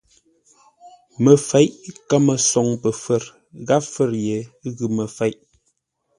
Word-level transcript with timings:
Məfeʼ 1.23 1.67
kəmə 2.09 2.35
soŋ 2.49 2.67
pəfə̌r 2.81 3.23
gháp 3.67 3.83
fə̌r 3.93 4.11
ye 4.25 4.37
ghʉ 4.77 4.85
məfeʼ. 4.95 5.35